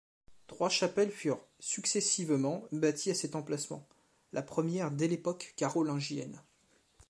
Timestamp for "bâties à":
2.71-3.13